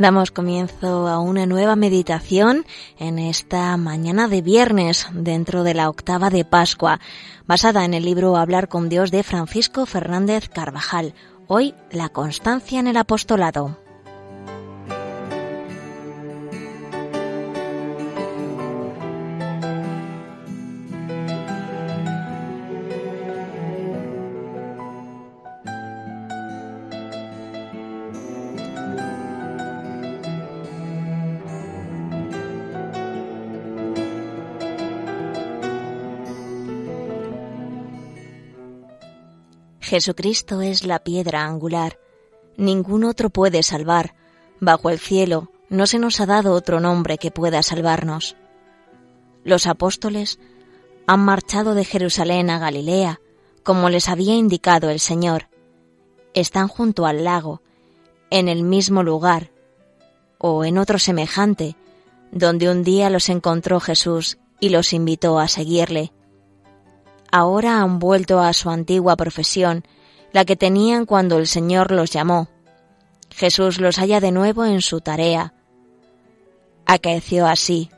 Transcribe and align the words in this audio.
Damos 0.00 0.30
comienzo 0.30 1.08
a 1.08 1.18
una 1.20 1.44
nueva 1.44 1.76
meditación 1.76 2.64
en 2.98 3.18
esta 3.18 3.76
mañana 3.76 4.28
de 4.28 4.40
viernes 4.40 5.06
dentro 5.12 5.62
de 5.62 5.74
la 5.74 5.90
octava 5.90 6.30
de 6.30 6.46
Pascua, 6.46 7.00
basada 7.46 7.84
en 7.84 7.92
el 7.92 8.06
libro 8.06 8.38
Hablar 8.38 8.68
con 8.68 8.88
Dios 8.88 9.10
de 9.10 9.22
Francisco 9.22 9.84
Fernández 9.84 10.48
Carvajal. 10.48 11.12
Hoy, 11.48 11.74
la 11.90 12.08
constancia 12.08 12.80
en 12.80 12.86
el 12.86 12.96
apostolado. 12.96 13.76
Jesucristo 39.90 40.60
es 40.60 40.84
la 40.84 41.00
piedra 41.00 41.44
angular. 41.44 41.98
Ningún 42.56 43.02
otro 43.02 43.28
puede 43.28 43.64
salvar. 43.64 44.14
Bajo 44.60 44.88
el 44.88 45.00
cielo 45.00 45.50
no 45.68 45.88
se 45.88 45.98
nos 45.98 46.20
ha 46.20 46.26
dado 46.26 46.52
otro 46.52 46.78
nombre 46.78 47.18
que 47.18 47.32
pueda 47.32 47.60
salvarnos. 47.64 48.36
Los 49.42 49.66
apóstoles 49.66 50.38
han 51.08 51.18
marchado 51.18 51.74
de 51.74 51.84
Jerusalén 51.84 52.50
a 52.50 52.60
Galilea, 52.60 53.20
como 53.64 53.88
les 53.88 54.08
había 54.08 54.36
indicado 54.36 54.90
el 54.90 55.00
Señor. 55.00 55.48
Están 56.34 56.68
junto 56.68 57.04
al 57.04 57.24
lago, 57.24 57.60
en 58.30 58.46
el 58.46 58.62
mismo 58.62 59.02
lugar, 59.02 59.50
o 60.38 60.64
en 60.64 60.78
otro 60.78 61.00
semejante, 61.00 61.74
donde 62.30 62.70
un 62.70 62.84
día 62.84 63.10
los 63.10 63.28
encontró 63.28 63.80
Jesús 63.80 64.38
y 64.60 64.68
los 64.68 64.92
invitó 64.92 65.40
a 65.40 65.48
seguirle 65.48 66.12
ahora 67.30 67.80
han 67.80 67.98
vuelto 67.98 68.40
a 68.40 68.52
su 68.52 68.70
antigua 68.70 69.16
profesión, 69.16 69.84
la 70.32 70.44
que 70.44 70.56
tenían 70.56 71.06
cuando 71.06 71.38
el 71.38 71.46
Señor 71.46 71.90
los 71.90 72.10
llamó. 72.10 72.48
Jesús 73.30 73.80
los 73.80 73.98
halla 73.98 74.20
de 74.20 74.32
nuevo 74.32 74.64
en 74.64 74.80
su 74.80 75.00
tarea. 75.00 75.54
Acaeció 76.86 77.46
así. 77.46 77.90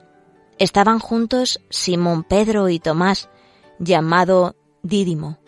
Estaban 0.58 0.98
juntos 0.98 1.60
Simón 1.70 2.25
Pedro 2.25 2.69
y 2.69 2.78
Tomás, 2.78 3.28
llamado 3.78 4.55
Dídimo, 4.83 5.38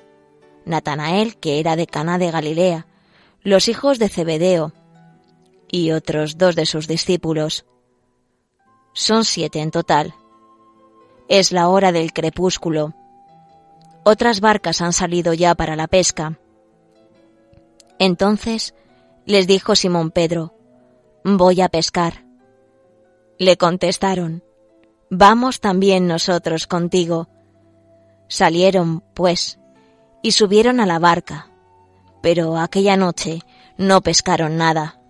Natanael, 0.64 1.36
que 1.36 1.60
era 1.60 1.77
de 1.77 1.86
Cana 1.86 2.18
de 2.18 2.30
Galilea, 2.30 2.86
los 3.42 3.68
hijos 3.68 3.98
de 3.98 4.08
Zebedeo, 4.08 4.72
y 5.70 5.92
otros 5.92 6.38
dos 6.38 6.56
de 6.56 6.66
sus 6.66 6.88
discípulos. 6.88 7.66
Son 8.92 9.24
siete 9.24 9.61
en 9.61 9.70
total. 9.70 10.14
Es 11.28 11.52
la 11.52 11.68
hora 11.68 11.92
del 11.92 12.12
crepúsculo 12.12 12.95
otras 14.04 14.40
barcas 14.40 14.80
han 14.80 14.92
salido 14.92 15.34
ya 15.34 15.54
para 15.54 15.76
la 15.76 15.88
pesca. 15.88 16.38
Entonces 17.98 18.74
les 19.26 19.46
dijo 19.46 19.74
Simón 19.74 20.10
Pedro, 20.10 20.54
Voy 21.24 21.62
a 21.62 21.68
pescar. 21.70 22.24
Le 23.38 23.56
contestaron, 23.56 24.44
Vamos 25.10 25.60
también 25.60 26.06
nosotros 26.06 26.66
contigo. 26.66 27.28
Salieron, 28.28 29.00
pues, 29.14 29.58
y 30.22 30.32
subieron 30.32 30.80
a 30.80 30.86
la 30.86 30.98
barca, 30.98 31.50
pero 32.22 32.58
aquella 32.58 32.96
noche 32.96 33.40
no 33.76 34.00
pescaron 34.02 34.56
nada. 34.56 35.00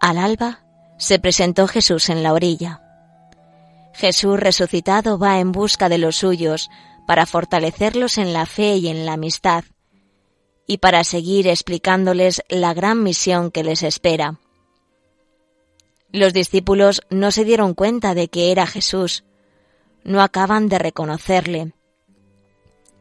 Al 0.00 0.18
alba 0.18 0.60
se 0.98 1.18
presentó 1.18 1.66
Jesús 1.66 2.08
en 2.10 2.22
la 2.22 2.32
orilla. 2.32 2.80
Jesús 3.92 4.38
resucitado 4.38 5.18
va 5.18 5.38
en 5.38 5.52
busca 5.52 5.88
de 5.88 5.98
los 5.98 6.16
suyos 6.16 6.70
para 7.06 7.26
fortalecerlos 7.26 8.18
en 8.18 8.32
la 8.32 8.46
fe 8.46 8.76
y 8.76 8.88
en 8.88 9.06
la 9.06 9.14
amistad, 9.14 9.64
y 10.66 10.78
para 10.78 11.04
seguir 11.04 11.48
explicándoles 11.48 12.42
la 12.48 12.74
gran 12.74 13.02
misión 13.02 13.50
que 13.50 13.64
les 13.64 13.82
espera. 13.82 14.38
Los 16.10 16.32
discípulos 16.32 17.02
no 17.10 17.30
se 17.30 17.44
dieron 17.44 17.74
cuenta 17.74 18.14
de 18.14 18.28
que 18.28 18.52
era 18.52 18.66
Jesús, 18.66 19.24
no 20.04 20.20
acaban 20.22 20.68
de 20.68 20.78
reconocerle. 20.78 21.72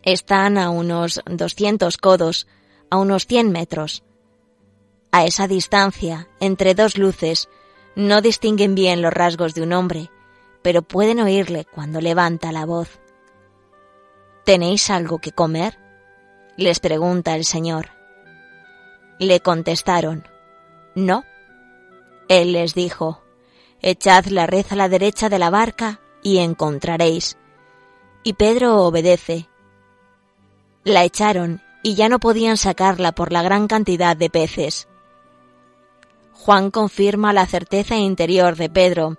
Están 0.04 0.58
a 0.58 0.70
unos 0.70 1.22
doscientos 1.26 1.98
codos, 1.98 2.48
a 2.90 2.98
unos 2.98 3.28
cien 3.28 3.52
metros. 3.52 4.04
A 5.12 5.26
esa 5.26 5.48
distancia, 5.48 6.30
entre 6.40 6.74
dos 6.74 6.98
luces, 6.98 7.50
no 7.96 8.22
distinguen 8.22 8.76
bien 8.76 9.02
los 9.02 9.14
rasgos 9.14 9.54
de 9.54 9.62
un 9.62 9.74
hombre, 9.74 10.10
pero 10.62 10.82
pueden 10.82 11.20
oírle 11.20 11.66
cuando 11.66 12.02
levanta 12.02 12.52
la 12.52 12.66
voz. 12.66 13.02
¿Tenéis 14.46 14.90
algo 14.90 15.20
que 15.20 15.32
comer? 15.32 15.78
les 16.58 16.80
pregunta 16.80 17.36
el 17.36 17.46
Señor. 17.46 17.90
Le 19.20 19.40
contestaron, 19.40 20.28
No. 20.96 21.24
Él 22.28 22.54
les 22.54 22.74
dijo, 22.74 23.22
Echad 23.82 24.26
la 24.26 24.48
red 24.48 24.66
a 24.70 24.76
la 24.76 24.90
derecha 24.90 25.30
de 25.30 25.40
la 25.40 25.50
barca 25.50 26.00
y 26.22 26.38
encontraréis. 26.38 27.38
Y 28.24 28.34
Pedro 28.34 28.84
obedece. 28.84 29.48
La 30.84 31.04
echaron 31.04 31.62
y 31.84 31.96
ya 31.96 32.10
no 32.10 32.20
podían 32.20 32.58
sacarla 32.58 33.12
por 33.12 33.32
la 33.32 33.42
gran 33.42 33.68
cantidad 33.68 34.16
de 34.16 34.30
peces. 34.30 34.88
Juan 36.34 36.72
confirma 36.72 37.34
la 37.34 37.46
certeza 37.46 37.98
interior 37.98 38.56
de 38.56 38.70
Pedro. 38.70 39.18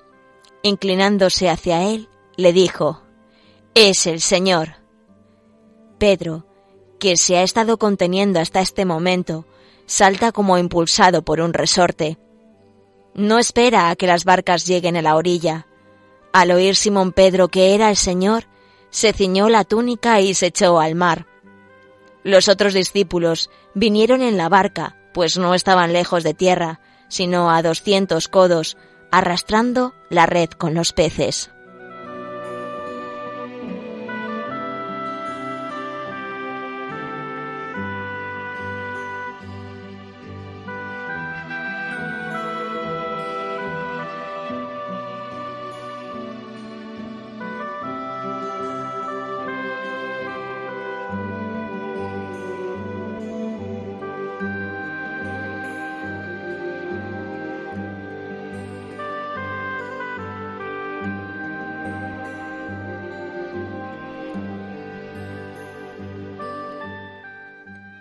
Inclinándose 0.63 1.49
hacia 1.49 1.83
él, 1.85 2.09
le 2.37 2.53
dijo, 2.53 3.03
Es 3.75 4.07
el 4.07 4.21
Señor. 4.21 4.82
Pedro, 6.03 6.45
que 6.99 7.17
se 7.17 7.37
ha 7.37 7.45
estado 7.45 7.79
conteniendo 7.79 8.41
hasta 8.41 8.61
este 8.61 8.85
momento, 8.85 9.47
salta 9.87 10.33
como 10.33 10.59
impulsado 10.59 11.23
por 11.23 11.41
un 11.41 11.53
resorte. 11.53 12.19
No 13.15 13.39
espera 13.39 13.89
a 13.89 13.95
que 13.95 14.09
las 14.09 14.25
barcas 14.25 14.67
lleguen 14.67 14.97
a 14.97 15.03
la 15.03 15.15
orilla. 15.15 15.69
Al 16.33 16.51
oír 16.51 16.75
Simón 16.75 17.13
Pedro 17.13 17.47
que 17.47 17.77
era 17.77 17.89
el 17.89 17.97
Señor, 17.97 18.49
se 18.91 19.13
ciñó 19.13 19.49
la 19.49 19.63
túnica 19.63 20.21
y 20.21 20.35
se 20.35 20.47
echó 20.47 20.81
al 20.81 20.97
mar. 20.97 21.29
Los 22.25 22.49
otros 22.49 22.75
discípulos 22.75 23.49
vinieron 23.73 24.23
en 24.23 24.37
la 24.37 24.49
barca, 24.49 24.97
pues 25.15 25.39
no 25.39 25.55
estaban 25.55 25.93
lejos 25.93 26.25
de 26.25 26.35
tierra, 26.35 26.81
sino 27.07 27.49
a 27.49 27.63
doscientos 27.63 28.27
codos, 28.27 28.77
arrastrando 29.13 29.95
la 30.11 30.27
red 30.27 30.51
con 30.51 30.75
los 30.75 30.93
peces. 30.93 31.53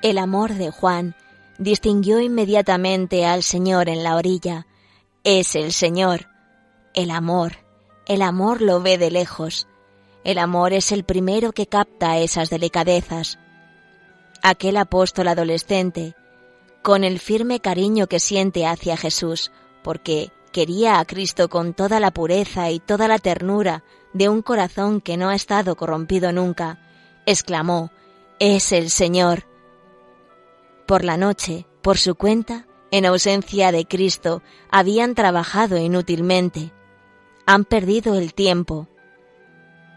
El 0.02 0.18
amor 0.18 0.56
de 0.56 0.72
Juan 0.72 1.16
distinguió 1.60 2.20
inmediatamente 2.22 3.24
al 3.28 3.44
Señor 3.44 3.88
en 3.88 4.04
la 4.04 4.16
orilla. 4.16 4.66
Es 5.24 5.56
el 5.56 5.72
Señor. 5.74 6.28
El 6.96 7.12
amor. 7.12 7.58
El 8.08 8.24
amor 8.24 8.64
lo 8.64 8.82
ve 8.82 8.98
de 8.98 9.12
lejos. 9.12 9.68
El 10.24 10.40
amor 10.40 10.74
es 10.74 10.92
el 10.92 11.04
primero 11.04 11.52
que 11.52 11.68
capta 11.68 12.18
esas 12.18 12.50
delicadezas. 12.50 13.38
Aquel 14.42 14.78
apóstol 14.78 15.28
adolescente, 15.28 16.16
con 16.82 17.04
el 17.04 17.20
firme 17.20 17.60
cariño 17.60 18.08
que 18.08 18.20
siente 18.20 18.66
hacia 18.66 18.98
Jesús, 18.98 19.52
porque 19.84 20.32
quería 20.52 21.00
a 21.00 21.06
Cristo 21.06 21.48
con 21.48 21.76
toda 21.76 22.00
la 22.00 22.10
pureza 22.10 22.72
y 22.72 22.80
toda 22.80 23.08
la 23.08 23.20
ternura 23.20 23.84
de 24.14 24.30
un 24.30 24.42
corazón 24.42 25.00
que 25.00 25.16
no 25.16 25.30
ha 25.30 25.36
estado 25.36 25.76
corrompido 25.76 26.32
nunca, 26.32 26.80
exclamó, 27.28 27.92
Es 28.40 28.72
el 28.72 28.90
Señor. 28.90 29.51
Por 30.92 31.06
la 31.06 31.16
noche, 31.16 31.66
por 31.82 31.98
su 31.98 32.16
cuenta, 32.16 32.66
en 32.92 33.06
ausencia 33.06 33.72
de 33.72 33.86
Cristo, 33.86 34.44
habían 34.70 35.16
trabajado 35.16 35.78
inútilmente. 35.78 36.74
Han 37.46 37.64
perdido 37.64 38.16
el 38.16 38.34
tiempo. 38.34 38.90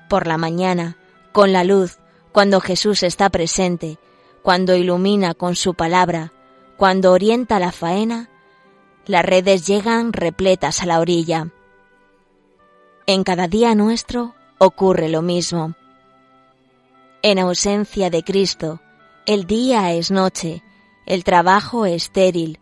Por 0.08 0.29
la 0.29 0.38
mañana, 0.38 0.96
con 1.32 1.52
la 1.52 1.64
luz, 1.64 1.99
cuando 2.31 2.61
Jesús 2.61 3.02
está 3.02 3.29
presente, 3.29 3.99
cuando 4.43 4.76
ilumina 4.76 5.35
con 5.35 5.56
su 5.56 5.75
palabra, 5.75 6.32
cuando 6.76 7.11
orienta 7.11 7.58
la 7.58 7.73
faena, 7.73 8.31
las 9.05 9.25
redes 9.25 9.67
llegan 9.67 10.12
repletas 10.12 10.81
a 10.81 10.87
la 10.87 11.00
orilla. 11.00 11.49
En 13.06 13.25
cada 13.25 13.49
día 13.49 13.75
nuestro 13.75 14.37
ocurre 14.58 15.08
lo 15.08 15.23
mismo. 15.23 15.75
En 17.23 17.40
ausencia 17.40 18.11
de 18.11 18.23
Cristo, 18.23 18.81
el 19.26 19.49
día 19.49 19.93
es 19.93 20.12
noche, 20.12 20.62
el 21.06 21.25
trabajo 21.25 21.87
estéril. 21.87 22.61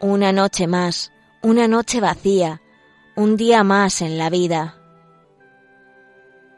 Una 0.00 0.32
noche 0.32 0.66
más, 0.66 1.12
una 1.42 1.68
noche 1.68 2.00
vacía, 2.00 2.62
un 3.16 3.36
día 3.36 3.62
más 3.64 4.00
en 4.00 4.18
la 4.18 4.30
vida. 4.30 4.76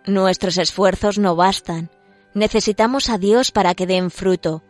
Nuestros 0.06 0.59
esfuerzos 0.59 1.19
no 1.19 1.35
bastan, 1.35 1.91
necesitamos 2.35 3.09
a 3.11 3.19
Dios 3.19 3.50
para 3.50 3.75
que 3.75 3.87
den 3.87 4.11
fruto. 4.11 4.62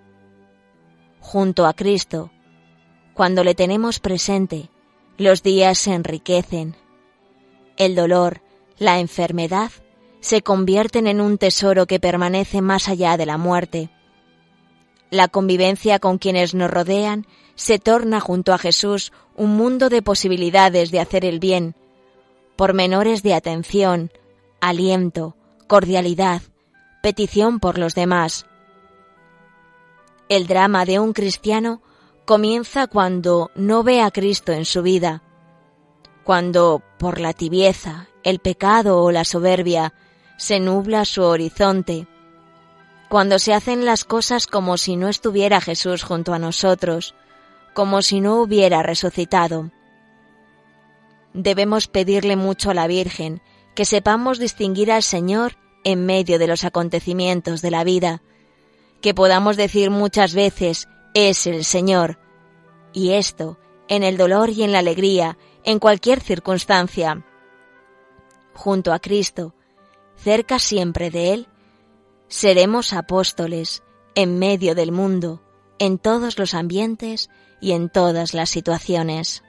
Junto 1.21 1.67
a 1.67 1.75
Cristo, 1.75 2.31
cuando 3.13 3.45
le 3.45 3.55
tenemos 3.55 3.99
presente, 3.99 4.71
los 5.19 5.43
días 5.43 5.79
se 5.79 5.93
enriquecen. 5.93 6.77
El 7.77 7.95
dolor, 7.95 8.41
la 8.79 9.01
enfermedad, 9.01 9.71
se 10.21 10.43
convierten 10.43 11.07
en 11.07 11.21
un 11.21 11.39
tesoro 11.39 11.87
que 11.87 12.01
permanece 12.01 12.63
más 12.63 12.89
allá 12.89 13.17
de 13.17 13.27
la 13.27 13.39
muerte. 13.39 13.91
La 15.11 15.29
convivencia 15.29 15.99
con 15.99 16.19
quienes 16.19 16.55
nos 16.55 16.71
rodean 16.71 17.27
se 17.55 17.79
torna 17.79 18.21
junto 18.21 18.53
a 18.53 18.59
Jesús 18.59 19.13
un 19.35 19.57
mundo 19.57 19.89
de 19.89 20.03
posibilidades 20.03 20.91
de 20.91 21.01
hacer 21.01 21.25
el 21.25 21.39
bien, 21.39 21.75
por 22.57 22.75
menores 22.75 23.23
de 23.23 23.35
atención, 23.35 24.11
aliento, 24.61 25.37
cordialidad, 25.67 26.43
petición 27.03 27.61
por 27.61 27.79
los 27.79 27.95
demás. 27.95 28.47
El 30.29 30.47
drama 30.47 30.85
de 30.85 30.99
un 30.99 31.13
cristiano 31.13 31.83
comienza 32.25 32.89
cuando 32.89 33.51
no 33.55 33.85
ve 33.85 34.01
a 34.01 34.11
Cristo 34.11 34.53
en 34.53 34.65
su 34.65 34.83
vida, 34.83 35.23
cuando 36.25 36.83
por 36.99 37.21
la 37.21 37.33
tibieza, 37.33 38.09
el 38.25 38.41
pecado 38.41 39.01
o 39.03 39.13
la 39.13 39.25
soberbia 39.25 39.95
se 40.37 40.59
nubla 40.59 41.05
su 41.05 41.23
horizonte, 41.23 42.09
cuando 43.09 43.39
se 43.39 43.55
hacen 43.55 43.85
las 43.85 44.05
cosas 44.05 44.47
como 44.47 44.79
si 44.79 44.97
no 44.97 45.09
estuviera 45.09 45.61
Jesús 45.61 46.03
junto 46.03 46.35
a 46.35 46.39
nosotros, 46.39 47.15
como 47.75 48.03
si 48.03 48.21
no 48.21 48.41
hubiera 48.41 48.83
resucitado. 48.83 49.71
Debemos 51.33 51.87
pedirle 51.87 52.37
mucho 52.37 52.71
a 52.71 52.75
la 52.75 52.87
Virgen 52.87 53.43
que 53.75 53.85
sepamos 53.85 54.39
distinguir 54.39 54.91
al 54.91 55.03
Señor 55.03 55.57
en 55.85 56.07
medio 56.07 56.39
de 56.39 56.47
los 56.47 56.65
acontecimientos 56.65 57.63
de 57.63 57.71
la 57.71 57.85
vida, 57.85 58.23
que 59.03 59.15
podamos 59.15 59.57
decir 59.57 59.91
muchas 59.91 60.35
veces 60.35 60.89
es 61.15 61.47
el 61.47 61.65
Señor. 61.65 62.19
Y 62.93 63.13
esto, 63.13 63.59
en 63.89 64.03
el 64.03 64.17
dolor 64.17 64.51
y 64.51 64.63
en 64.63 64.73
la 64.73 64.79
alegría, 64.79 65.37
en 65.63 65.79
cualquier 65.79 66.21
circunstancia. 66.21 67.25
Junto 68.55 68.93
a 68.93 68.99
Cristo, 68.99 69.55
cerca 70.17 70.59
siempre 70.59 71.11
de 71.11 71.35
Él, 71.35 71.49
seremos 72.29 72.93
apóstoles 72.93 73.83
en 74.15 74.39
medio 74.39 74.75
del 74.75 74.93
mundo, 74.93 75.43
en 75.79 75.99
todos 75.99 76.39
los 76.39 76.55
ambientes 76.55 77.29
y 77.61 77.73
en 77.73 77.91
todas 77.91 78.35
las 78.35 78.51
situaciones. 78.51 79.43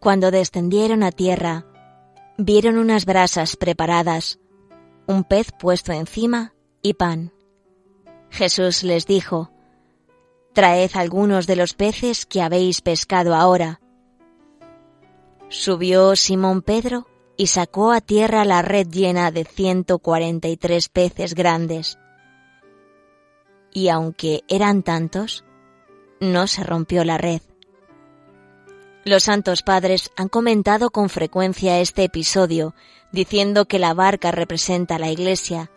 Cuando 0.00 0.30
descendieron 0.30 1.02
a 1.02 1.12
tierra, 1.12 1.66
vieron 2.38 2.78
unas 2.78 3.04
brasas 3.04 3.56
preparadas, 3.56 4.40
un 5.06 5.24
pez 5.24 5.52
puesto 5.52 5.92
encima 5.92 6.54
y 6.80 6.94
pan. 6.94 7.32
Jesús 8.30 8.82
les 8.82 9.06
dijo, 9.06 9.50
Traed 10.54 10.92
algunos 10.94 11.46
de 11.46 11.56
los 11.56 11.74
peces 11.74 12.24
que 12.24 12.40
habéis 12.40 12.80
pescado 12.80 13.34
ahora. 13.34 13.80
Subió 15.50 16.16
Simón 16.16 16.62
Pedro 16.62 17.06
y 17.36 17.48
sacó 17.48 17.92
a 17.92 18.00
tierra 18.00 18.46
la 18.46 18.62
red 18.62 18.88
llena 18.88 19.30
de 19.30 19.44
ciento 19.44 19.98
cuarenta 19.98 20.48
y 20.48 20.56
tres 20.56 20.88
peces 20.88 21.34
grandes. 21.34 21.98
Y 23.72 23.88
aunque 23.88 24.44
eran 24.48 24.82
tantos, 24.82 25.44
no 26.20 26.46
se 26.46 26.64
rompió 26.64 27.04
la 27.04 27.18
red. 27.18 27.42
Los 29.04 29.24
santos 29.24 29.62
padres 29.62 30.10
han 30.16 30.28
comentado 30.28 30.90
con 30.90 31.08
frecuencia 31.08 31.80
este 31.80 32.04
episodio, 32.04 32.74
diciendo 33.12 33.64
que 33.64 33.78
la 33.78 33.94
barca 33.94 34.30
representa 34.30 34.98
la 34.98 35.10
Iglesia, 35.10 35.70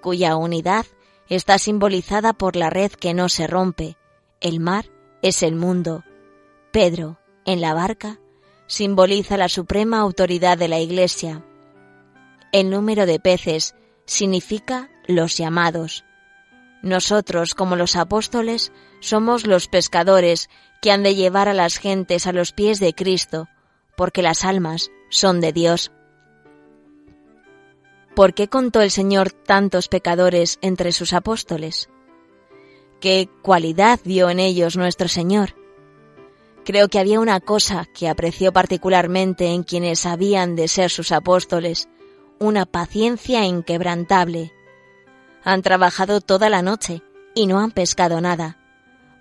cuya 0.00 0.36
unidad 0.36 0.86
está 1.28 1.58
simbolizada 1.58 2.32
por 2.32 2.56
la 2.56 2.70
red 2.70 2.90
que 2.92 3.12
no 3.12 3.28
se 3.28 3.46
rompe. 3.46 3.96
El 4.40 4.60
mar 4.60 4.86
es 5.20 5.42
el 5.42 5.56
mundo. 5.56 6.04
Pedro, 6.72 7.18
en 7.44 7.60
la 7.60 7.74
barca, 7.74 8.18
simboliza 8.66 9.36
la 9.36 9.50
suprema 9.50 9.98
autoridad 9.98 10.56
de 10.56 10.68
la 10.68 10.80
Iglesia. 10.80 11.44
El 12.50 12.70
número 12.70 13.04
de 13.04 13.20
peces 13.20 13.74
significa 14.06 14.90
los 15.06 15.36
llamados. 15.36 16.04
Nosotros, 16.82 17.54
como 17.54 17.76
los 17.76 17.96
apóstoles, 17.96 18.72
somos 19.00 19.46
los 19.46 19.68
pescadores 19.68 20.48
que 20.80 20.90
han 20.90 21.02
de 21.02 21.14
llevar 21.14 21.48
a 21.48 21.54
las 21.54 21.78
gentes 21.78 22.26
a 22.26 22.32
los 22.32 22.52
pies 22.52 22.80
de 22.80 22.94
Cristo, 22.94 23.48
porque 23.96 24.22
las 24.22 24.44
almas 24.44 24.90
son 25.10 25.40
de 25.40 25.52
Dios. 25.52 25.92
¿Por 28.14 28.34
qué 28.34 28.48
contó 28.48 28.80
el 28.80 28.90
Señor 28.90 29.30
tantos 29.30 29.88
pecadores 29.88 30.58
entre 30.62 30.92
sus 30.92 31.12
apóstoles? 31.12 31.90
¿Qué 33.00 33.28
cualidad 33.42 34.00
vio 34.04 34.30
en 34.30 34.40
ellos 34.40 34.76
nuestro 34.76 35.08
Señor? 35.08 35.54
Creo 36.64 36.88
que 36.88 36.98
había 36.98 37.20
una 37.20 37.40
cosa 37.40 37.86
que 37.94 38.08
apreció 38.08 38.52
particularmente 38.52 39.46
en 39.46 39.62
quienes 39.62 40.06
habían 40.06 40.56
de 40.56 40.68
ser 40.68 40.90
sus 40.90 41.12
apóstoles, 41.12 41.88
una 42.38 42.66
paciencia 42.66 43.44
inquebrantable. 43.44 44.52
Han 45.44 45.62
trabajado 45.62 46.20
toda 46.20 46.50
la 46.50 46.62
noche 46.62 47.02
y 47.34 47.46
no 47.46 47.60
han 47.60 47.70
pescado 47.70 48.20
nada. 48.20 48.58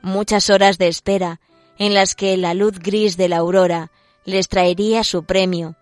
Muchas 0.01 0.49
horas 0.49 0.77
de 0.77 0.87
espera 0.87 1.39
en 1.77 1.93
las 1.93 2.15
que 2.15 2.35
la 2.37 2.53
luz 2.53 2.77
gris 2.79 3.17
de 3.17 3.29
la 3.29 3.37
aurora 3.37 3.91
les 4.25 4.49
traería 4.49 5.03
su 5.03 5.23
premio, 5.23 5.75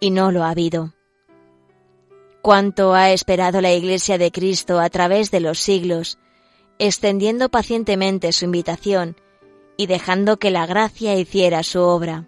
y 0.00 0.10
no 0.10 0.32
lo 0.32 0.42
ha 0.42 0.50
habido. 0.50 0.92
Cuánto 2.42 2.94
ha 2.94 3.10
esperado 3.12 3.60
la 3.60 3.72
Iglesia 3.72 4.18
de 4.18 4.30
Cristo 4.30 4.78
a 4.78 4.90
través 4.90 5.30
de 5.30 5.40
los 5.40 5.58
siglos, 5.58 6.18
extendiendo 6.78 7.48
pacientemente 7.48 8.32
su 8.32 8.44
invitación 8.44 9.16
y 9.76 9.86
dejando 9.86 10.38
que 10.38 10.50
la 10.50 10.66
gracia 10.66 11.16
hiciera 11.16 11.62
su 11.62 11.80
obra. 11.80 12.26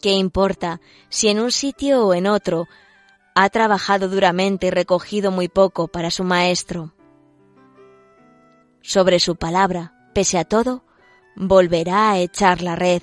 ¿Qué 0.00 0.12
importa 0.12 0.80
si 1.08 1.28
en 1.28 1.40
un 1.40 1.50
sitio 1.50 2.06
o 2.06 2.14
en 2.14 2.26
otro 2.26 2.68
ha 3.38 3.50
trabajado 3.50 4.08
duramente 4.08 4.68
y 4.68 4.70
recogido 4.70 5.30
muy 5.30 5.48
poco 5.48 5.88
para 5.88 6.10
su 6.10 6.24
Maestro? 6.24 6.94
Sobre 8.80 9.20
su 9.20 9.36
palabra, 9.36 9.92
pese 10.14 10.38
a 10.38 10.44
todo, 10.44 10.84
volverá 11.36 12.12
a 12.12 12.18
echar 12.18 12.62
la 12.62 12.76
red, 12.76 13.02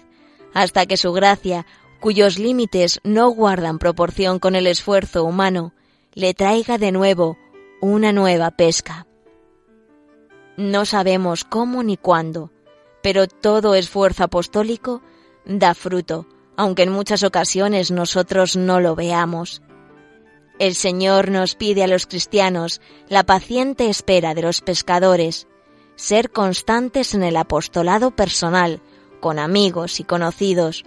hasta 0.55 0.87
que 0.87 0.97
su 0.97 1.13
gracia, 1.13 1.67
cuyos 1.99 2.39
límites 2.39 2.99
no 3.03 3.29
guardan 3.29 3.77
proporción 3.77 4.39
con 4.39 4.55
el 4.55 4.65
esfuerzo 4.65 5.23
humano, 5.23 5.75
le 6.15 6.33
traiga 6.33 6.79
de 6.79 6.91
nuevo 6.91 7.37
una 7.79 8.11
nueva 8.11 8.49
pesca. 8.49 9.05
No 10.57 10.85
sabemos 10.85 11.43
cómo 11.43 11.83
ni 11.83 11.95
cuándo, 11.95 12.51
pero 13.03 13.27
todo 13.27 13.75
esfuerzo 13.75 14.23
apostólico 14.23 15.03
da 15.45 15.75
fruto, 15.75 16.25
aunque 16.57 16.83
en 16.83 16.91
muchas 16.91 17.21
ocasiones 17.21 17.91
nosotros 17.91 18.55
no 18.55 18.79
lo 18.79 18.95
veamos. 18.95 19.61
El 20.59 20.75
Señor 20.75 21.31
nos 21.31 21.55
pide 21.55 21.83
a 21.83 21.87
los 21.87 22.05
cristianos 22.05 22.81
la 23.09 23.23
paciente 23.23 23.89
espera 23.89 24.33
de 24.33 24.43
los 24.43 24.61
pescadores, 24.61 25.47
ser 25.95 26.29
constantes 26.29 27.13
en 27.15 27.23
el 27.23 27.37
apostolado 27.37 28.11
personal, 28.11 28.81
con 29.19 29.39
amigos 29.39 29.99
y 29.99 30.03
conocidos, 30.03 30.83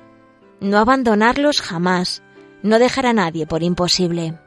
no 0.61 0.79
abandonarlos 0.79 1.61
jamás, 1.61 2.23
no 2.63 2.79
dejar 2.79 3.07
a 3.07 3.13
nadie 3.13 3.47
por 3.47 3.63
imposible. 3.63 4.39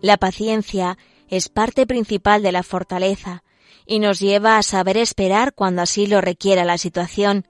La 0.00 0.16
paciencia 0.16 0.98
es 1.28 1.48
parte 1.48 1.86
principal 1.86 2.42
de 2.42 2.52
la 2.52 2.62
fortaleza 2.62 3.42
y 3.86 3.98
nos 3.98 4.20
lleva 4.20 4.58
a 4.58 4.62
saber 4.62 4.96
esperar 4.96 5.54
cuando 5.54 5.82
así 5.82 6.06
lo 6.06 6.20
requiera 6.20 6.64
la 6.64 6.78
situación, 6.78 7.46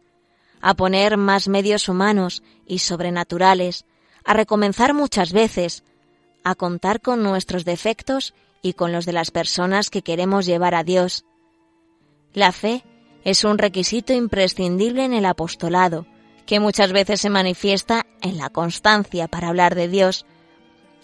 a 0.60 0.74
poner 0.74 1.16
más 1.16 1.48
medios 1.48 1.88
humanos 1.88 2.42
y 2.66 2.78
sobrenaturales, 2.78 3.84
a 4.24 4.34
recomenzar 4.34 4.94
muchas 4.94 5.32
veces, 5.32 5.84
a 6.44 6.54
contar 6.54 7.00
con 7.00 7.22
nuestros 7.22 7.64
defectos 7.64 8.34
y 8.62 8.72
con 8.72 8.92
los 8.92 9.04
de 9.04 9.12
las 9.12 9.30
personas 9.30 9.90
que 9.90 10.02
queremos 10.02 10.46
llevar 10.46 10.74
a 10.74 10.84
Dios. 10.84 11.24
La 12.32 12.52
fe 12.52 12.84
es 13.24 13.44
un 13.44 13.58
requisito 13.58 14.12
imprescindible 14.12 15.04
en 15.04 15.12
el 15.12 15.26
apostolado, 15.26 16.06
que 16.46 16.60
muchas 16.60 16.92
veces 16.92 17.20
se 17.20 17.30
manifiesta 17.30 18.06
en 18.22 18.38
la 18.38 18.48
constancia 18.48 19.28
para 19.28 19.48
hablar 19.48 19.74
de 19.74 19.88
Dios, 19.88 20.24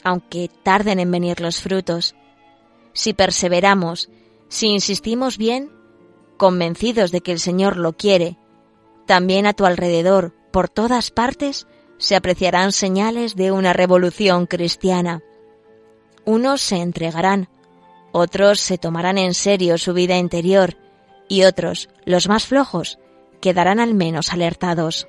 aunque 0.05 0.51
tarden 0.63 1.01
en 1.01 1.11
venir 1.11 1.41
los 1.41 1.61
frutos. 1.61 2.15
Si 2.93 3.15
perseveramos, 3.15 4.11
si 4.49 4.69
insistimos 4.69 5.39
bien, 5.39 5.73
convencidos 6.37 7.11
de 7.11 7.21
que 7.23 7.33
el 7.33 7.41
Señor 7.41 7.77
lo 7.77 7.95
quiere, 7.95 8.37
también 9.07 9.47
a 9.47 9.53
tu 9.53 9.67
alrededor, 9.67 10.33
por 10.53 10.69
todas 10.69 11.11
partes, 11.11 11.67
se 11.99 12.17
apreciarán 12.17 12.73
señales 12.73 13.35
de 13.35 13.51
una 13.51 13.73
revolución 13.73 14.47
cristiana. 14.47 15.23
Unos 16.25 16.61
se 16.61 16.77
entregarán, 16.77 17.49
otros 18.13 18.61
se 18.61 18.79
tomarán 18.79 19.19
en 19.19 19.35
serio 19.35 19.79
su 19.79 19.93
vida 19.93 20.17
interior 20.17 20.77
y 21.29 21.45
otros, 21.45 21.89
los 22.05 22.29
más 22.29 22.47
flojos, 22.47 22.99
quedarán 23.41 23.81
al 23.81 23.95
menos 23.95 24.33
alertados. 24.33 25.07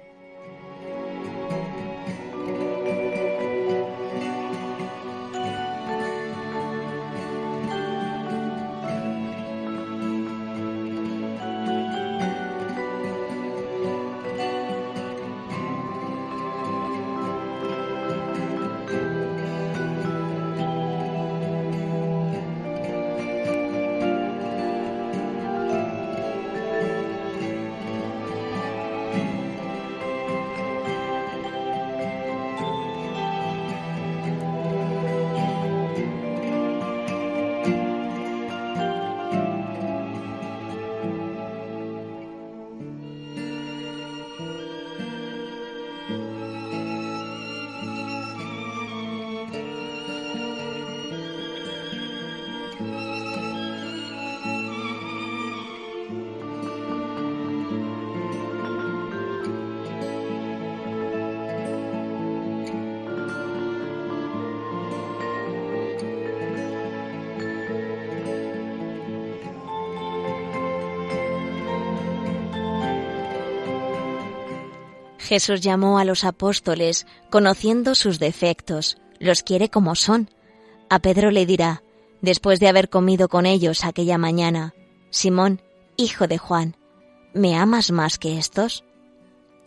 Jesús 75.25 75.61
llamó 75.61 75.97
a 75.97 76.05
los 76.05 76.23
apóstoles 76.23 77.05
conociendo 77.29 77.95
sus 77.95 78.19
defectos, 78.19 78.97
los 79.19 79.43
quiere 79.43 79.69
como 79.69 79.95
son. 79.95 80.29
A 80.89 80.99
Pedro 80.99 81.31
le 81.31 81.45
dirá, 81.45 81.83
después 82.21 82.59
de 82.59 82.67
haber 82.67 82.89
comido 82.89 83.27
con 83.27 83.45
ellos 83.45 83.83
aquella 83.83 84.17
mañana, 84.17 84.73
Simón, 85.09 85.61
hijo 85.97 86.27
de 86.27 86.37
Juan, 86.37 86.77
¿me 87.33 87.55
amas 87.55 87.91
más 87.91 88.17
que 88.19 88.37
estos? 88.37 88.85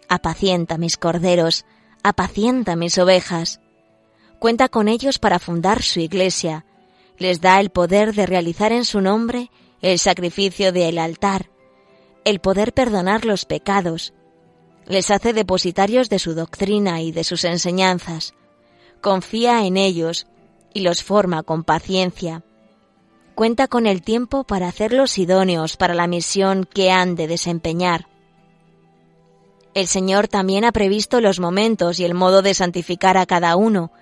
Apacienta 0.08 0.78
mis 0.78 0.96
corderos, 0.96 1.66
apacienta 2.02 2.76
mis 2.76 2.96
ovejas. 2.96 3.60
Cuenta 4.38 4.68
con 4.68 4.88
ellos 4.88 5.18
para 5.18 5.40
fundar 5.40 5.82
su 5.82 6.00
iglesia, 6.00 6.64
les 7.18 7.40
da 7.40 7.58
el 7.58 7.70
poder 7.70 8.14
de 8.14 8.26
realizar 8.26 8.72
en 8.72 8.84
su 8.84 9.00
nombre 9.00 9.50
el 9.82 9.98
sacrificio 9.98 10.70
del 10.72 10.98
altar, 10.98 11.50
el 12.24 12.38
poder 12.38 12.72
perdonar 12.72 13.24
los 13.24 13.44
pecados 13.44 14.14
les 14.88 15.10
hace 15.10 15.34
depositarios 15.34 16.08
de 16.08 16.18
su 16.18 16.34
doctrina 16.34 17.02
y 17.02 17.12
de 17.12 17.22
sus 17.22 17.44
enseñanzas, 17.44 18.34
confía 19.02 19.64
en 19.66 19.76
ellos 19.76 20.26
y 20.72 20.80
los 20.80 21.02
forma 21.02 21.42
con 21.42 21.62
paciencia. 21.62 22.42
Cuenta 23.34 23.68
con 23.68 23.86
el 23.86 24.02
tiempo 24.02 24.44
para 24.44 24.66
hacerlos 24.66 25.18
idóneos 25.18 25.76
para 25.76 25.94
la 25.94 26.06
misión 26.06 26.64
que 26.64 26.90
han 26.90 27.14
de 27.14 27.28
desempeñar. 27.28 28.08
El 29.74 29.86
Señor 29.86 30.26
también 30.26 30.64
ha 30.64 30.72
previsto 30.72 31.20
los 31.20 31.38
momentos 31.38 32.00
y 32.00 32.04
el 32.04 32.14
modo 32.14 32.42
de 32.42 32.54
santificar 32.54 33.16
a 33.16 33.26
cada 33.26 33.54
uno, 33.56 33.92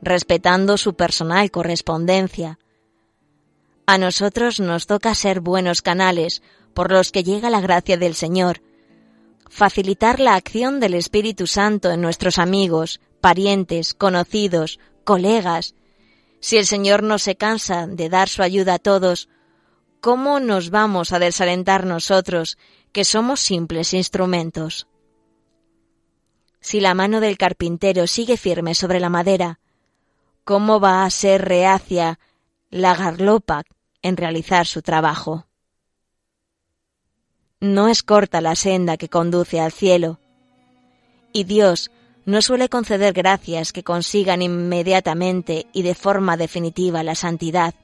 respetando 0.00 0.78
su 0.78 0.94
personal 0.94 1.50
correspondencia. 1.50 2.58
A 3.86 3.98
nosotros 3.98 4.60
nos 4.60 4.86
toca 4.86 5.14
ser 5.14 5.40
buenos 5.40 5.82
canales 5.82 6.42
por 6.72 6.92
los 6.92 7.10
que 7.10 7.24
llega 7.24 7.50
la 7.50 7.60
gracia 7.60 7.96
del 7.96 8.14
Señor, 8.14 8.62
facilitar 9.56 10.20
la 10.20 10.34
acción 10.34 10.80
del 10.80 10.92
Espíritu 10.92 11.46
Santo 11.46 11.90
en 11.90 12.02
nuestros 12.02 12.38
amigos, 12.38 13.00
parientes, 13.22 13.94
conocidos, 13.94 14.78
colegas. 15.02 15.74
Si 16.40 16.58
el 16.58 16.66
Señor 16.66 17.02
no 17.02 17.18
se 17.18 17.36
cansa 17.36 17.86
de 17.86 18.10
dar 18.10 18.28
su 18.28 18.42
ayuda 18.42 18.74
a 18.74 18.78
todos, 18.78 19.30
¿cómo 20.02 20.40
nos 20.40 20.68
vamos 20.68 21.14
a 21.14 21.18
desalentar 21.18 21.86
nosotros, 21.86 22.58
que 22.92 23.06
somos 23.06 23.40
simples 23.40 23.94
instrumentos? 23.94 24.88
Si 26.60 26.80
la 26.80 26.92
mano 26.92 27.20
del 27.20 27.38
carpintero 27.38 28.06
sigue 28.06 28.36
firme 28.36 28.74
sobre 28.74 29.00
la 29.00 29.08
madera, 29.08 29.58
¿cómo 30.44 30.80
va 30.80 31.06
a 31.06 31.10
ser 31.10 31.42
reacia 31.46 32.18
la 32.68 32.94
garlopa 32.94 33.62
en 34.02 34.18
realizar 34.18 34.66
su 34.66 34.82
trabajo? 34.82 35.45
No 37.66 37.88
es 37.88 38.04
corta 38.04 38.40
la 38.40 38.54
senda 38.54 38.96
que 38.96 39.08
conduce 39.08 39.58
al 39.58 39.72
cielo. 39.72 40.20
Y 41.32 41.42
Dios 41.42 41.90
no 42.24 42.40
suele 42.40 42.68
conceder 42.68 43.12
gracias 43.12 43.72
que 43.72 43.82
consigan 43.82 44.40
inmediatamente 44.40 45.66
y 45.72 45.82
de 45.82 45.96
forma 45.96 46.36
definitiva 46.36 47.02
la 47.02 47.16
santidad. 47.16 47.74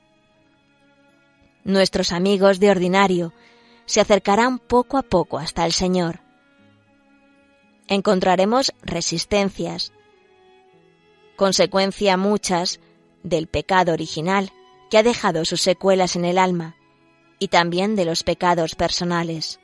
Nuestros 1.65 2.13
amigos 2.13 2.61
de 2.61 2.71
ordinario 2.71 3.33
se 3.85 4.01
acercarán 4.01 4.61
poco 4.61 4.99
a 4.99 5.03
poco 5.03 5.39
hasta 5.39 5.67
el 5.67 5.73
Señor. 5.73 6.21
Encontraremos 7.89 8.73
resistencias, 8.83 9.93
consecuencia 11.35 12.17
muchas 12.17 12.79
del 13.25 13.49
pecado 13.49 13.93
original 13.93 14.53
que 14.91 14.99
ha 14.99 15.03
dejado 15.03 15.45
sus 15.45 15.61
secuelas 15.61 16.15
en 16.15 16.25
el 16.25 16.39
alma 16.39 16.77
y 17.41 17.49
también 17.49 17.97
de 17.97 18.05
los 18.05 18.23
pecados 18.23 18.77
personales. 18.77 19.59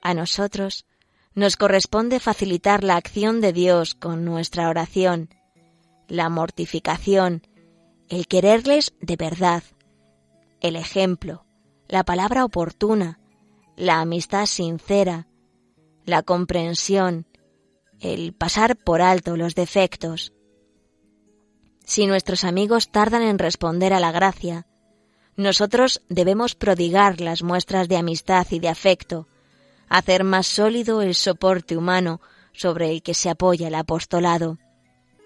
A 0.00 0.14
nosotros 0.14 0.86
nos 1.34 1.56
corresponde 1.56 2.20
facilitar 2.20 2.84
la 2.84 2.96
acción 2.96 3.40
de 3.40 3.52
Dios 3.52 3.94
con 3.94 4.24
nuestra 4.24 4.68
oración, 4.68 5.30
la 6.08 6.28
mortificación, 6.28 7.46
el 8.08 8.26
quererles 8.26 8.94
de 9.00 9.16
verdad, 9.16 9.62
el 10.60 10.76
ejemplo, 10.76 11.44
la 11.88 12.04
palabra 12.04 12.44
oportuna, 12.44 13.20
la 13.76 14.00
amistad 14.00 14.46
sincera, 14.46 15.28
la 16.04 16.22
comprensión, 16.22 17.26
el 18.00 18.32
pasar 18.32 18.76
por 18.76 19.02
alto 19.02 19.36
los 19.36 19.54
defectos. 19.54 20.32
Si 21.84 22.06
nuestros 22.06 22.44
amigos 22.44 22.90
tardan 22.90 23.22
en 23.22 23.38
responder 23.38 23.92
a 23.92 24.00
la 24.00 24.12
gracia, 24.12 24.66
nosotros 25.36 26.02
debemos 26.08 26.54
prodigar 26.54 27.20
las 27.20 27.42
muestras 27.42 27.88
de 27.88 27.96
amistad 27.96 28.46
y 28.50 28.58
de 28.58 28.68
afecto, 28.68 29.28
hacer 29.90 30.24
más 30.24 30.46
sólido 30.46 31.02
el 31.02 31.14
soporte 31.14 31.76
humano 31.76 32.22
sobre 32.52 32.90
el 32.90 33.02
que 33.02 33.12
se 33.12 33.28
apoya 33.28 33.68
el 33.68 33.74
apostolado. 33.74 34.58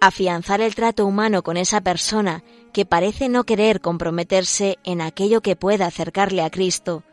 Afianzar 0.00 0.60
el 0.60 0.74
trato 0.74 1.06
humano 1.06 1.42
con 1.42 1.56
esa 1.56 1.80
persona 1.82 2.42
que 2.72 2.84
parece 2.84 3.28
no 3.28 3.44
querer 3.44 3.80
comprometerse 3.80 4.78
en 4.82 5.00
aquello 5.00 5.40
que 5.40 5.54
pueda 5.54 5.86
acercarle 5.86 6.42
a 6.42 6.50
Cristo 6.50 7.04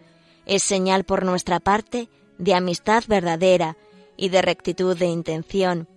es 0.46 0.63
señal 0.63 1.03
por 1.03 1.24
nuestra 1.24 1.60
parte 1.60 2.10
de 2.38 2.55
amistad 2.55 3.03
verdadera 3.08 3.77
y 4.17 4.29
de 4.29 4.41
rectitud 4.41 4.98
de 4.98 5.05
intención, 5.05 5.88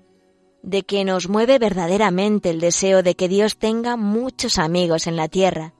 de 0.63 0.83
que 0.83 1.05
nos 1.05 1.29
mueve 1.29 1.59
verdaderamente 1.59 2.51
el 2.51 2.61
deseo 2.61 3.03
de 3.03 3.15
que 3.15 3.29
Dios 3.29 3.57
tenga 3.57 3.97
muchos 3.97 4.59
amigos 4.59 5.07
en 5.07 5.17
la 5.17 5.29
tierra 5.29 5.73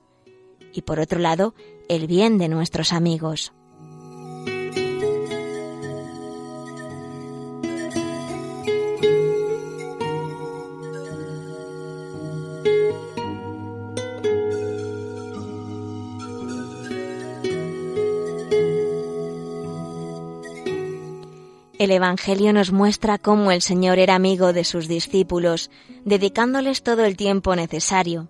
y 0.73 0.81
por 0.81 0.99
otro 0.99 1.19
lado 1.19 1.53
el 1.89 2.07
bien 2.07 2.37
de 2.37 2.49
nuestros 2.49 2.91
amigos. 2.91 3.53
El 21.85 21.91
Evangelio 21.91 22.51
nos 22.51 22.71
muestra 22.71 23.19
cómo 23.19 23.51
el 23.51 23.61
Señor 23.61 23.99
era 23.99 24.15
amigo 24.15 24.53
de 24.53 24.63
sus 24.63 24.87
discípulos, 24.87 25.69
dedicándoles 26.03 26.81
todo 26.81 27.05
el 27.05 27.15
tiempo 27.15 27.55
necesario. 27.55 28.27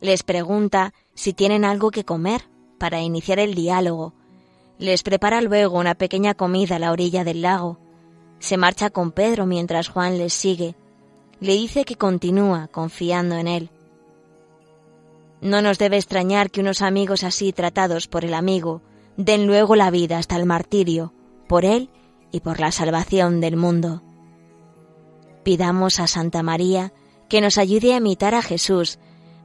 Les 0.00 0.22
pregunta 0.22 0.94
si 1.12 1.32
tienen 1.32 1.64
algo 1.64 1.90
que 1.90 2.04
comer 2.04 2.42
para 2.78 3.00
iniciar 3.00 3.40
el 3.40 3.56
diálogo. 3.56 4.14
Les 4.78 5.02
prepara 5.02 5.40
luego 5.40 5.80
una 5.80 5.96
pequeña 5.96 6.34
comida 6.34 6.76
a 6.76 6.78
la 6.78 6.92
orilla 6.92 7.24
del 7.24 7.42
lago. 7.42 7.80
Se 8.38 8.56
marcha 8.56 8.90
con 8.90 9.10
Pedro 9.10 9.46
mientras 9.46 9.88
Juan 9.88 10.16
les 10.16 10.32
sigue. 10.32 10.76
Le 11.40 11.54
dice 11.54 11.84
que 11.84 11.96
continúa 11.96 12.68
confiando 12.68 13.34
en 13.34 13.48
él. 13.48 13.70
No 15.40 15.60
nos 15.60 15.76
debe 15.78 15.96
extrañar 15.96 16.52
que 16.52 16.60
unos 16.60 16.82
amigos 16.82 17.24
así 17.24 17.52
tratados 17.52 18.06
por 18.06 18.24
el 18.24 18.32
amigo 18.32 18.80
den 19.16 19.48
luego 19.48 19.74
la 19.74 19.90
vida 19.90 20.18
hasta 20.18 20.36
el 20.36 20.46
martirio, 20.46 21.12
por 21.48 21.64
él 21.64 21.90
y 22.32 22.40
por 22.40 22.60
la 22.60 22.72
salvación 22.72 23.40
del 23.40 23.56
mundo. 23.56 24.02
Pidamos 25.42 26.00
a 26.00 26.06
Santa 26.06 26.42
María 26.42 26.92
que 27.28 27.40
nos 27.40 27.58
ayude 27.58 27.94
a 27.94 27.98
imitar 27.98 28.34
a 28.34 28.42
Jesús, 28.42 28.98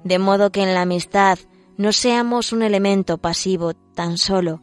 de 0.03 0.19
modo 0.19 0.51
que 0.51 0.63
en 0.63 0.73
la 0.73 0.81
amistad 0.81 1.39
no 1.77 1.91
seamos 1.91 2.51
un 2.51 2.63
elemento 2.63 3.17
pasivo 3.17 3.73
tan 3.73 4.17
solo. 4.17 4.61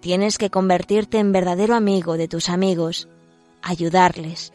Tienes 0.00 0.38
que 0.38 0.50
convertirte 0.50 1.18
en 1.18 1.32
verdadero 1.32 1.74
amigo 1.74 2.16
de 2.16 2.28
tus 2.28 2.48
amigos, 2.48 3.08
ayudarles, 3.62 4.52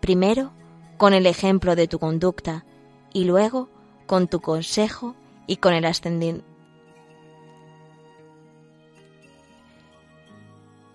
primero 0.00 0.52
con 0.96 1.14
el 1.14 1.26
ejemplo 1.26 1.76
de 1.76 1.88
tu 1.88 1.98
conducta 1.98 2.64
y 3.12 3.24
luego 3.24 3.68
con 4.06 4.28
tu 4.28 4.40
consejo 4.40 5.14
y 5.46 5.56
con 5.56 5.74
el 5.74 5.84
ascendiente. 5.84 6.44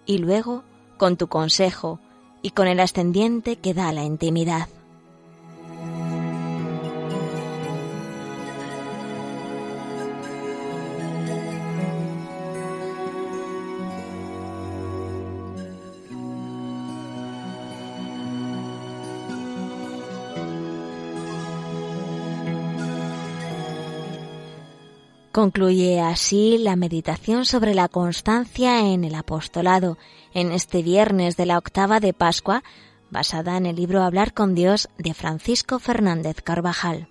Y 0.06 0.17
luego 0.17 0.63
con 1.00 1.18
tu 1.18 1.28
consejo 1.28 2.00
y 2.44 2.52
con 2.52 2.68
el 2.68 2.80
ascendiente 2.80 3.56
que 3.56 3.74
da 3.74 3.92
la 3.92 4.04
intimidad. 4.04 4.68
Concluye 25.32 26.02
así 26.02 26.58
la 26.58 26.76
meditación 26.76 27.46
sobre 27.46 27.76
la 27.76 27.88
constancia 27.88 28.92
en 28.92 29.04
el 29.04 29.13
apostolado 29.13 29.98
en 30.34 30.52
este 30.52 30.82
viernes 30.82 31.38
de 31.38 31.46
la 31.46 31.60
octava 31.60 32.00
de 32.00 32.13
Pascua, 32.13 32.63
basada 33.12 33.56
en 33.58 33.68
el 33.68 33.76
libro 33.76 34.02
Hablar 34.02 34.34
con 34.34 34.56
Dios 34.56 34.89
de 34.98 35.13
Francisco 35.13 35.78
Fernández 35.78 36.42
Carvajal. 36.42 37.10